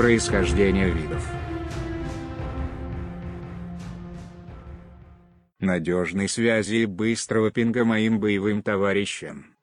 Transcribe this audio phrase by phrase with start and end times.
[0.00, 1.22] происхождения видов.
[5.58, 9.54] Надежной связи и быстрого пинга моим боевым товарищам.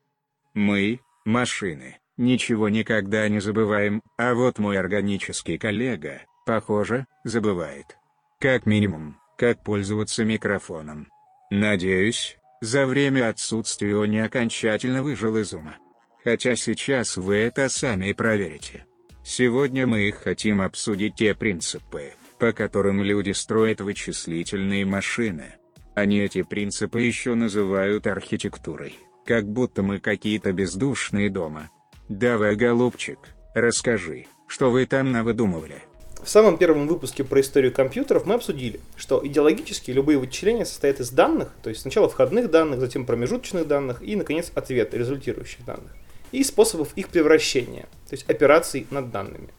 [0.54, 7.98] Мы, машины, ничего никогда не забываем, а вот мой органический коллега, похоже, забывает.
[8.40, 11.08] Как минимум, как пользоваться микрофоном.
[11.50, 15.78] Надеюсь, за время отсутствия он не окончательно выжил из ума.
[16.24, 18.86] Хотя сейчас вы это сами проверите.
[19.30, 25.56] Сегодня мы хотим обсудить те принципы, по которым люди строят вычислительные машины.
[25.96, 28.96] Они эти принципы еще называют архитектурой,
[29.26, 31.70] как будто мы какие-то бездушные дома.
[32.08, 33.20] Давай, голубчик,
[33.54, 35.84] расскажи, что вы там навыдумывали.
[36.24, 41.10] В самом первом выпуске про историю компьютеров мы обсудили, что идеологически любые вычисления состоят из
[41.10, 45.92] данных, то есть сначала входных данных, затем промежуточных данных и, наконец, ответ результирующих данных,
[46.32, 49.50] и способов их превращения, то есть операций над данными.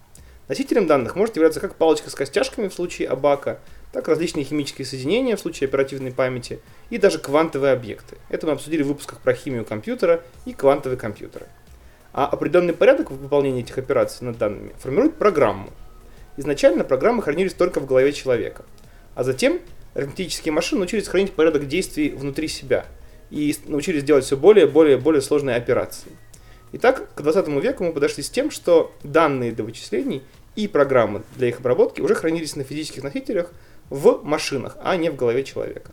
[0.49, 3.61] Носителем данных может являться как палочка с костяшками в случае абака,
[3.93, 8.17] так различные химические соединения в случае оперативной памяти и даже квантовые объекты.
[8.31, 11.47] Это мы обсудили в выпусках про химию компьютера и квантовые компьютеры.
[12.13, 15.71] А определенный порядок выполнения этих операций над данными формирует программу.
[16.39, 18.65] Изначально программы хранились только в голове человека,
[19.15, 19.61] а затем
[19.95, 22.87] арифметические машины научились хранить порядок действий внутри себя
[23.31, 26.13] и научились делать все более и более, более сложные операции.
[26.73, 30.23] Итак, к 20 веку мы подошли с тем, что данные для вычислений
[30.55, 33.53] и программы для их обработки уже хранились на физических носителях
[33.89, 35.93] в машинах, а не в голове человека.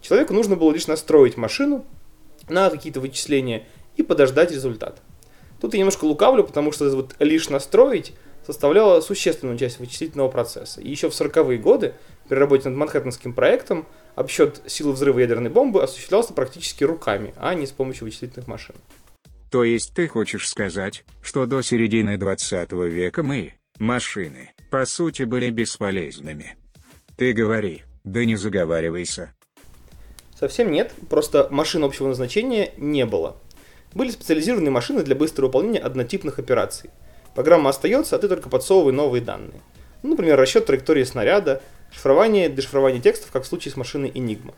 [0.00, 1.84] Человеку нужно было лишь настроить машину
[2.48, 3.66] на какие-то вычисления
[3.96, 5.00] и подождать результат.
[5.60, 8.12] Тут я немножко лукавлю, потому что вот лишь настроить
[8.44, 10.80] составляло существенную часть вычислительного процесса.
[10.80, 11.94] И еще в 40-е годы
[12.28, 17.66] при работе над Манхэттенским проектом обсчет силы взрыва ядерной бомбы осуществлялся практически руками, а не
[17.66, 18.76] с помощью вычислительных машин.
[19.56, 25.48] То есть ты хочешь сказать, что до середины 20 века мы, машины, по сути были
[25.48, 26.58] бесполезными?
[27.16, 29.32] Ты говори, да не заговаривайся.
[30.38, 33.38] Совсем нет, просто машин общего назначения не было.
[33.94, 36.90] Были специализированные машины для быстрого выполнения однотипных операций.
[37.34, 39.62] Программа остается, а ты только подсовывай новые данные.
[40.02, 44.52] Ну, например, расчет траектории снаряда, шифрование, дешифрование текстов, как в случае с машиной Enigma.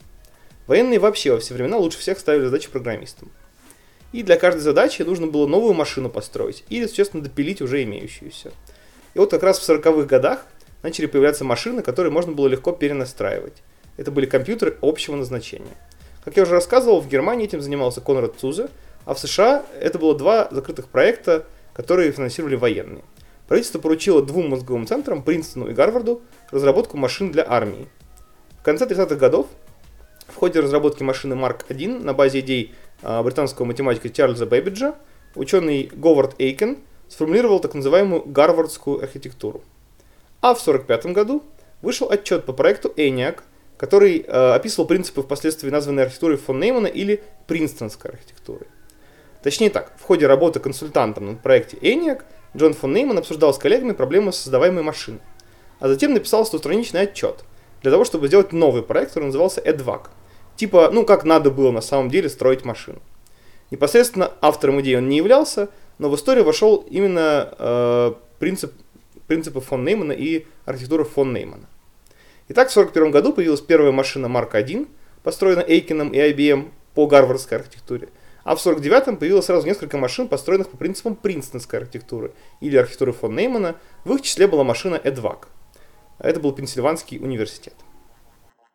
[0.67, 3.31] Военные вообще во все времена лучше всех ставили задачи программистам.
[4.13, 8.53] И для каждой задачи нужно было новую машину построить или, существенно, допилить уже имеющуюся.
[9.15, 10.47] И вот как раз в 40-х годах
[10.83, 13.63] начали появляться машины, которые можно было легко перенастраивать.
[13.97, 15.77] Это были компьютеры общего назначения.
[16.25, 18.69] Как я уже рассказывал, в Германии этим занимался Конрад Цузе,
[19.05, 23.03] а в США это было два закрытых проекта, которые финансировали военные.
[23.47, 27.89] Правительство поручило двум мозговым центрам, Принстону и Гарварду, разработку машин для армии.
[28.61, 29.47] В конце 30-х годов
[30.27, 34.95] в ходе разработки машины Марк 1 на базе идей британского математика Чарльза Бэббиджа
[35.35, 36.79] ученый Говард Эйкен
[37.09, 39.63] сформулировал так называемую гарвардскую архитектуру.
[40.41, 41.43] А в 1945 году
[41.83, 43.41] вышел отчет по проекту ENIAC,
[43.77, 48.67] который э, описывал принципы впоследствии названной архитектурой фон Неймана или Принстонской архитектуры.
[49.43, 52.23] Точнее так, в ходе работы консультантом на проекте ENIAC
[52.57, 55.21] Джон фон Нейман обсуждал с коллегами проблемы создаваемой машины,
[55.81, 57.45] а затем написал стостраничный отчет
[57.83, 60.09] для того, чтобы сделать новый проект, который назывался EDVAC.
[60.59, 62.99] Типа, ну как надо было на самом деле строить машину.
[63.71, 68.73] Непосредственно автором идеи он не являлся, но в историю вошел именно э, принцип
[69.29, 71.69] принципы фон Неймана и архитектуры фон Неймана.
[72.49, 74.89] Итак, в 1941 году появилась первая машина Марк 1,
[75.23, 78.09] построенная Эйкином и IBM по гарвардской архитектуре.
[78.43, 83.37] А в 1949 появилось сразу несколько машин, построенных по принципам принстонской архитектуры или архитектуры фон
[83.37, 83.77] Неймана.
[84.05, 85.51] В их числе была машина Эдвак.
[86.19, 87.75] Это был Пенсильванский университет.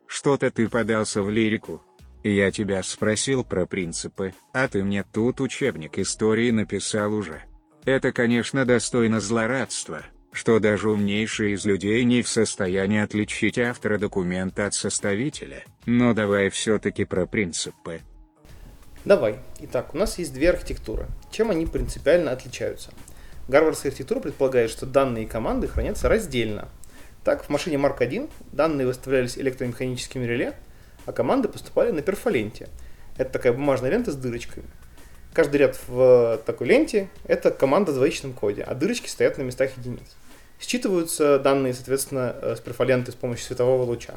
[0.08, 1.82] Что-то ты подался в лирику.
[2.24, 7.44] Я тебя спросил про принципы, а ты мне тут учебник истории написал уже.
[7.84, 14.66] Это, конечно, достойно злорадства, что даже умнейшие из людей не в состоянии отличить автора документа
[14.66, 15.66] от составителя.
[15.86, 18.00] Но давай все-таки про принципы.
[19.04, 19.40] Давай.
[19.60, 21.08] Итак, у нас есть две архитектуры.
[21.30, 22.92] Чем они принципиально отличаются?
[23.50, 26.70] Гарвардская архитектура предполагает, что данные команды хранятся раздельно.
[27.24, 30.54] Так, в машине Mark 1 данные выставлялись электромеханическими реле,
[31.06, 32.68] а команды поступали на перфоленте.
[33.18, 34.66] Это такая бумажная лента с дырочками.
[35.34, 39.72] Каждый ряд в такой ленте– это команда в двоичном коде, а дырочки стоят на местах
[39.78, 40.16] единиц.
[40.60, 44.14] Считываются данные, соответственно, э, с перфоленты с помощью светового луча.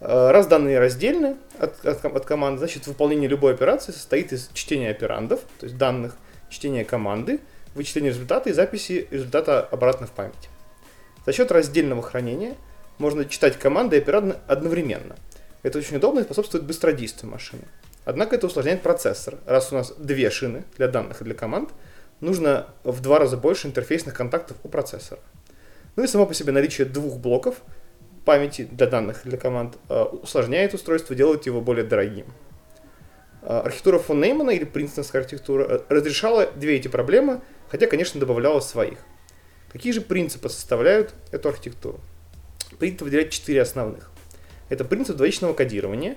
[0.00, 4.90] Э, раз данные раздельны от, от, от команды, значит выполнение любой операции состоит из чтения
[4.90, 6.16] операндов, то есть данных,
[6.48, 7.40] чтения команды,
[7.74, 10.48] вычисления результата и записи результата обратно в память.
[11.26, 12.56] За счет раздельного хранения
[12.98, 15.16] можно читать команды и операнды одновременно.
[15.62, 17.62] Это очень удобно и способствует быстродействию машины.
[18.04, 19.38] Однако это усложняет процессор.
[19.46, 21.70] Раз у нас две шины для данных и для команд,
[22.20, 25.20] нужно в два раза больше интерфейсных контактов у процессора.
[25.96, 27.56] Ну и само по себе наличие двух блоков
[28.24, 32.26] памяти для данных для команд э, усложняет устройство, делает его более дорогим.
[33.42, 38.60] Э, архитектура фон Неймана или принстонская архитектура э, разрешала две эти проблемы, хотя, конечно, добавляла
[38.60, 38.98] своих.
[39.74, 41.98] Какие же принципы составляют эту архитектуру?
[42.78, 44.08] Принято выделять четыре основных.
[44.68, 46.16] Это принцип двоичного кодирования.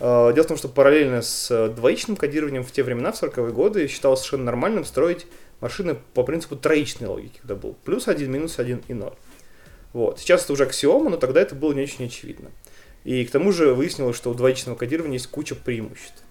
[0.00, 4.18] Дело в том, что параллельно с двоичным кодированием в те времена, в 40-е годы, считалось
[4.18, 5.28] совершенно нормальным строить
[5.60, 9.12] машины по принципу троичной логики, когда был плюс 1, минус 1 и 0.
[9.92, 10.18] Вот.
[10.18, 12.50] Сейчас это уже аксиома, но тогда это было не очень очевидно.
[13.04, 16.24] И к тому же выяснилось, что у двоичного кодирования есть куча преимуществ.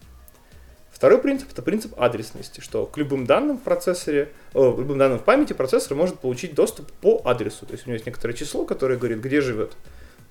[0.99, 5.23] Второй принцип– это принцип адресности, что к любым данным в процессоре, о, любым данным в
[5.23, 7.65] памяти процессор может получить доступ по адресу.
[7.65, 9.77] То есть у него есть некоторое число, которое говорит, где живет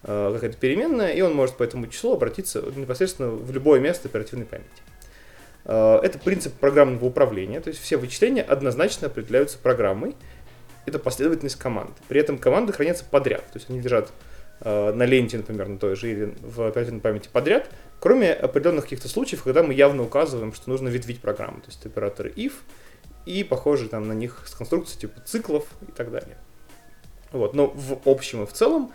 [0.02, 4.44] э, какая-то переменная, и он может по этому числу обратиться непосредственно в любое место оперативной
[4.44, 4.68] памяти.
[5.64, 10.16] Э, это принцип программного управления, то есть все вычисления однозначно определяются программой,
[10.84, 11.92] это последовательность команд.
[12.08, 14.12] При этом команды хранятся подряд, то есть они лежат э,
[14.64, 17.70] на ленте, например, на той же или в оперативной памяти подряд,
[18.00, 22.30] кроме определенных каких-то случаев, когда мы явно указываем, что нужно ветвить программу, то есть операторы
[22.30, 22.52] if
[23.26, 26.36] и похожие там на них с конструкцией типа циклов и так далее.
[27.30, 27.54] Вот.
[27.54, 28.92] Но в общем и в целом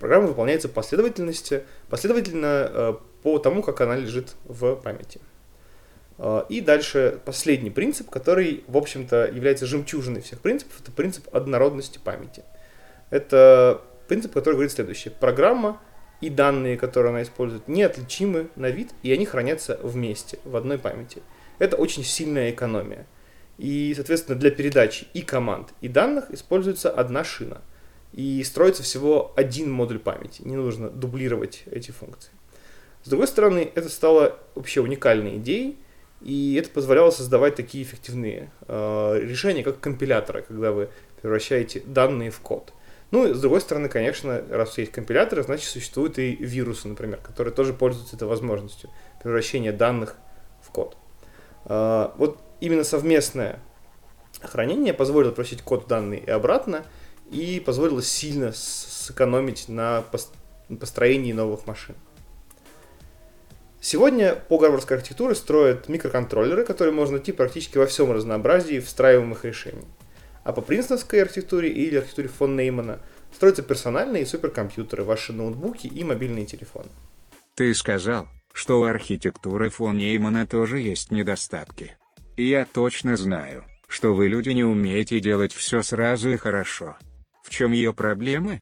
[0.00, 5.20] программа выполняется последовательности, последовательно э, по тому, как она лежит в памяти.
[6.18, 11.98] А, и дальше последний принцип, который, в общем-то, является жемчужиной всех принципов, это принцип однородности
[11.98, 12.44] памяти.
[13.10, 15.12] Это принцип, который говорит следующее.
[15.18, 15.80] Программа
[16.20, 21.22] и данные, которые она использует, неотличимы на вид, и они хранятся вместе, в одной памяти.
[21.58, 23.06] Это очень сильная экономия.
[23.58, 27.62] И, соответственно, для передачи и команд, и данных используется одна шина.
[28.12, 30.42] И строится всего один модуль памяти.
[30.42, 32.30] Не нужно дублировать эти функции.
[33.02, 35.76] С другой стороны, это стало вообще уникальной идеей,
[36.22, 40.88] и это позволяло создавать такие эффективные э, решения, как компиляторы, когда вы
[41.20, 42.72] превращаете данные в код.
[43.14, 47.72] Ну, с другой стороны, конечно, раз есть компиляторы, значит, существуют и вирусы, например, которые тоже
[47.72, 48.90] пользуются этой возможностью
[49.22, 50.16] превращения данных
[50.60, 50.96] в код.
[51.66, 53.60] Э, вот именно совместное
[54.42, 56.84] хранение позволило просить код в данные и обратно,
[57.30, 60.02] и позволило сильно сэкономить на
[60.80, 61.94] построении новых машин.
[63.80, 69.86] Сегодня по гарвардской архитектуре строят микроконтроллеры, которые можно найти практически во всем разнообразии встраиваемых решений.
[70.44, 73.00] А по принстонской архитектуре или архитектуре фон Неймана
[73.34, 76.88] строятся персональные суперкомпьютеры, ваши ноутбуки и мобильные телефоны.
[77.54, 81.96] Ты сказал, что у архитектуры фон Неймана тоже есть недостатки.
[82.36, 86.96] И я точно знаю, что вы люди не умеете делать все сразу и хорошо.
[87.42, 88.60] В чем ее проблемы?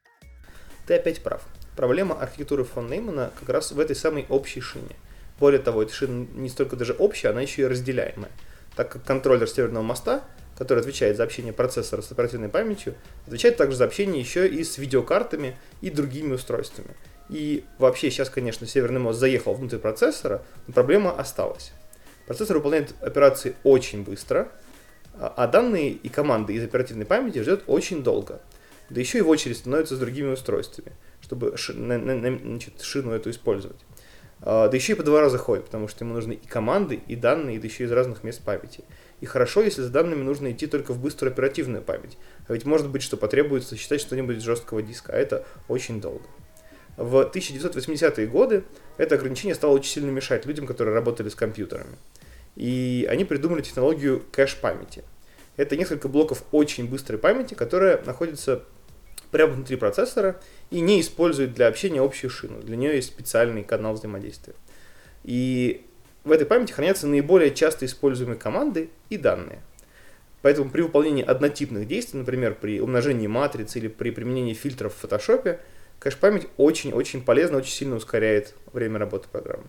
[0.87, 1.43] Ты опять прав.
[1.77, 4.97] Проблема архитектуры фон Неймана как раз в этой самой общей шине–
[5.43, 8.31] более того, эта шина не столько даже общая, она еще и разделяемая.
[8.77, 10.23] Так как контроллер северного моста,
[10.57, 12.95] который отвечает за общение процессора с оперативной памятью,
[13.27, 16.95] отвечает также за общение еще и с видеокартами и другими устройствами.
[17.29, 21.73] И вообще сейчас, конечно, северный мост заехал внутрь процессора, но проблема осталась.
[22.27, 24.53] Процессор выполняет операции очень быстро,
[25.15, 28.41] а, а данные и команды из оперативной памяти ждет очень долго.
[28.91, 33.79] Да еще и в очередь становится с другими устройствами, чтобы ши, значит, шину эту использовать.
[34.45, 37.15] А, да еще и по два раза ходит, потому что ему нужны и команды, и
[37.15, 38.85] данные, да еще из разных мест памяти.
[39.21, 42.19] И хорошо, если с данными нужно идти только в быструю оперативную память.
[42.49, 46.25] А ведь может быть, что потребуется считать что-нибудь с жесткого диска, а это очень долго.
[46.97, 48.65] В 1980-е годы
[48.97, 51.97] это ограничение стало очень сильно мешать людям, которые работали с компьютерами.
[52.57, 55.05] И они придумали технологию кэш-памяти.
[55.57, 58.65] Это несколько блоков очень быстрой памяти, которая находится
[59.33, 62.61] прямо внутри процессора и не использует для общения общую шину.
[62.63, 64.55] Для нее есть специальный канал взаимодействия.
[65.25, 65.85] И
[66.23, 69.61] в этой памяти хранятся наиболее часто используемые команды и данные.
[70.43, 75.59] Поэтому при выполнении однотипных действий, например, при умножении матриц или при применении фильтров в Photoshop,
[75.99, 79.65] кэш-память очень-очень полезна, очень сильно ускоряет время работы программы.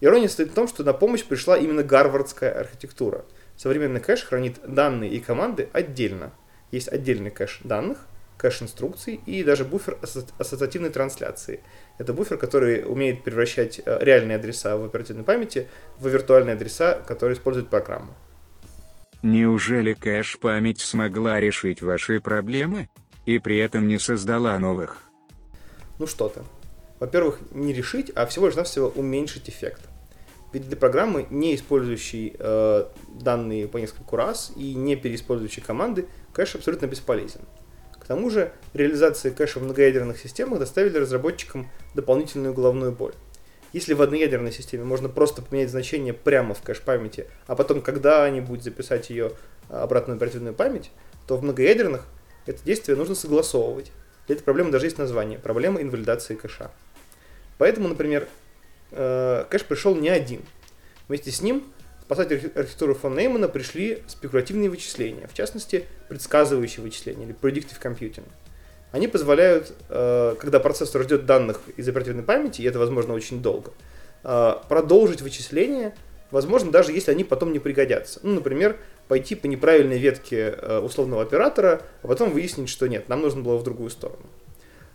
[0.00, 3.24] Ирония стоит в том, что на помощь пришла именно гарвардская архитектура.
[3.56, 6.32] Современный кэш хранит данные и команды отдельно.
[6.72, 9.98] Есть отдельный кэш данных, кэш инструкций и даже буфер
[10.38, 11.60] ассоциативной трансляции.
[11.98, 17.36] Это буфер, который умеет превращать э, реальные адреса в оперативной памяти в виртуальные адреса, которые
[17.36, 18.14] использует программа.
[19.22, 22.90] Неужели кэш-память смогла решить ваши проблемы?
[23.24, 24.98] И при этом не создала новых?
[25.98, 26.44] Ну что то
[27.00, 29.80] Во-первых, не решить, а всего лишь навсего уменьшить эффект.
[30.52, 32.84] Ведь для программы, не использующей э,
[33.18, 37.40] данные по нескольку раз и не переиспользующей команды, кэш абсолютно бесполезен.
[38.04, 43.14] К тому же, реализация кэша в многоядерных системах доставили разработчикам дополнительную головную боль.
[43.72, 48.62] Если в одноядерной системе можно просто поменять значение прямо в кэш памяти, а потом когда-нибудь
[48.62, 49.32] записать ее
[49.70, 50.90] обратно в оперативную память,
[51.26, 52.04] то в многоядерных
[52.44, 53.90] это действие нужно согласовывать.
[54.26, 56.70] Для этой проблемы даже есть название– проблема инвалидации кэша.
[57.56, 58.28] Поэтому, например,
[58.90, 60.42] э, кэш пришел не один.
[61.08, 61.64] Вместе с ним
[62.04, 68.24] спасать архитектуру фон Неймана пришли спекулятивные вычисления, в частности, предсказывающие вычисления или predictive computing.
[68.92, 73.72] Они позволяют, э, когда процессор ждет данных из оперативной памяти, и это возможно очень долго,
[74.22, 75.96] э, продолжить вычисления,
[76.30, 78.20] возможно, даже если они потом не пригодятся.
[78.22, 78.76] Ну, например,
[79.08, 83.56] пойти по неправильной ветке э, условного оператора, а потом выяснить, что нет, нам нужно было
[83.56, 84.26] в другую сторону.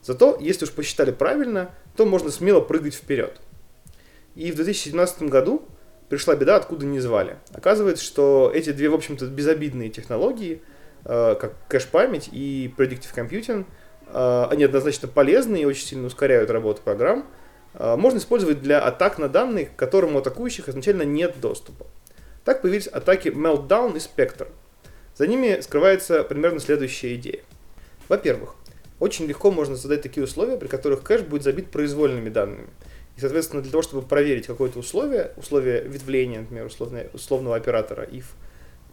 [0.04, 3.34] Зато, если уж посчитали правильно, то можно смело прыгать вперед.
[4.36, 5.66] И в 2017 году
[6.10, 7.38] пришла беда, откуда не звали.
[7.54, 10.62] Оказывается, что эти две, в общем-то, безобидные технологии,
[11.06, 13.66] э, как кэш-память и predictive computing,
[14.08, 17.26] э, они однозначно полезны и очень сильно ускоряют работу программ,
[17.76, 21.86] можно использовать для атак на данные, к которым у атакующих изначально нет доступа.
[22.44, 24.48] Так появились атаки Meltdown и Spectre.
[25.16, 27.42] За ними скрывается примерно следующая идея.
[28.08, 28.56] Во-первых,
[29.00, 32.70] очень легко можно создать такие условия, при которых кэш будет забит произвольными данными.
[33.20, 38.24] И, соответственно, для того, чтобы проверить какое-то условие, условие ветвления, например, условно, условного оператора if,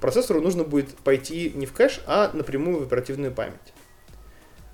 [0.01, 3.73] процессору нужно будет пойти не в кэш, а напрямую в оперативную память.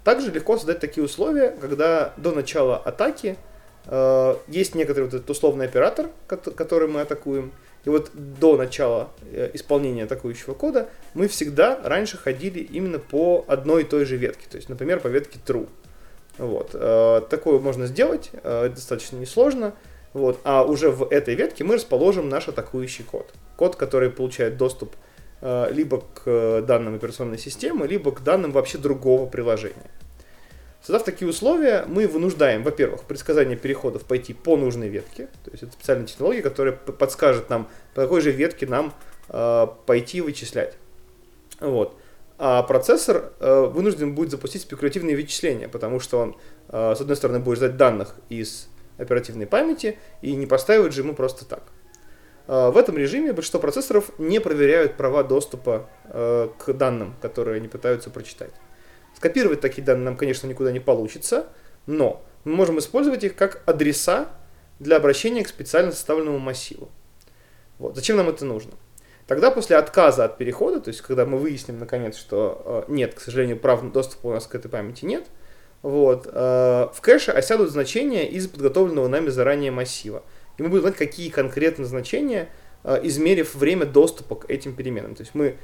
[0.04, 3.37] Также легко создать такие условия, когда до начала атаки
[3.85, 7.52] э, есть некоторый вот этот условный оператор, который мы атакуем,
[7.85, 13.82] и вот до начала э, исполнения атакующего кода мы всегда раньше ходили именно по одной
[13.82, 14.47] и той же ветке.
[14.49, 15.68] То есть, например, по ветке true.
[16.38, 16.70] Вот.
[16.74, 19.74] Э, такое можно сделать, э, достаточно несложно.
[20.12, 20.40] Вот.
[20.44, 23.32] А уже в этой ветке мы расположим наш атакующий код.
[23.56, 24.94] Код, который получает доступ
[25.72, 29.90] либо к данным операционной системы, либо к данным вообще другого приложения.
[30.82, 35.72] Создав такие условия, мы вынуждаем, во-первых, предсказание переходов пойти по нужной ветке, то есть это
[35.72, 38.92] специальная технология, которая подскажет нам, по какой же ветке нам
[39.28, 40.74] э, пойти вычислять.
[41.60, 41.96] Вот.
[42.44, 46.37] А процессор э, вынужден будет запустить спекулятивные вычисления, потому что он,
[46.70, 48.66] э, с одной стороны, будет ждать данных из
[48.99, 51.62] оперативной памяти и не поставит же ему просто так.
[52.49, 58.11] Э, в этом режиме большинство процессоров не проверяют права доступа к данным, которые они пытаются
[58.11, 58.50] прочитать.
[59.14, 61.46] Скопировать такие данные нам, конечно, никуда не получится,
[61.87, 64.30] но мы можем использовать их как адреса
[64.80, 66.90] для обращения к специально составленному массиву.
[67.78, 67.94] Вот.
[67.94, 68.72] Зачем нам это нужно?
[69.26, 73.20] Тогда после отказа от перехода, то есть когда мы выясним наконец, что э, нет, к
[73.20, 75.26] сожалению, прав доступа у нас к этой памяти нет,
[75.82, 80.22] вот, э, в кэше осядут значения из подготовленного нами заранее массива.
[80.58, 82.48] И мы будем знать, какие конкретно значения,
[82.82, 85.14] э, измерив время доступа к этим переменам.
[85.14, 85.56] То есть мы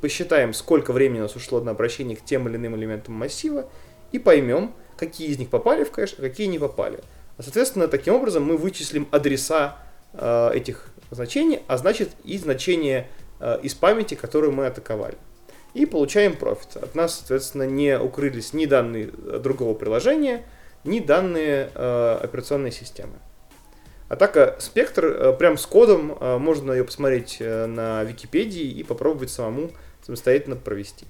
[0.00, 3.70] посчитаем, сколько времени у нас ушло на обращение к тем или иным элементам массива,
[4.12, 7.00] и поймем, какие из них попали в кэш, а какие не попали.
[7.38, 9.78] А, соответственно, таким образом мы вычислим адреса
[10.12, 13.08] этих значений, а значит и значение
[13.40, 15.16] э, из памяти, которую мы атаковали.
[15.74, 16.76] И получаем профит.
[16.76, 20.44] От нас, соответственно, не укрылись ни данные другого приложения,
[20.84, 23.14] ни данные э, операционной системы.
[24.10, 29.30] Атака Спектр, э, прям с кодом, э, можно ее посмотреть э, на Википедии и попробовать
[29.30, 29.70] самому
[30.04, 31.06] самостоятельно провести.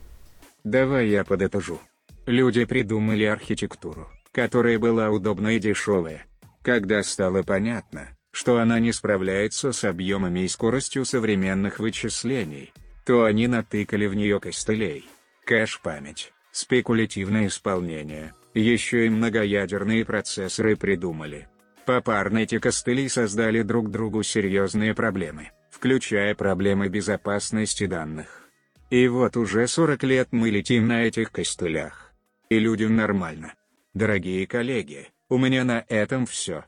[0.64, 1.80] Давай я подытожу.
[2.26, 6.26] Люди придумали архитектуру, которая была удобна и дешевая.
[6.60, 12.72] Когда стало понятно, что она не справляется с объемами и скоростью современных вычислений,
[13.04, 15.08] то они натыкали в нее костылей.
[15.44, 21.48] Кэш-память, спекулятивное исполнение, еще и многоядерные процессоры придумали.
[21.86, 28.48] Попарно эти костыли создали друг другу серьезные проблемы, включая проблемы безопасности данных.
[28.90, 32.12] И вот уже 40 лет мы летим на этих костылях.
[32.48, 33.54] И людям нормально.
[33.94, 36.64] Дорогие коллеги, у меня на этом все.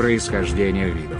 [0.00, 1.19] Происхождение видов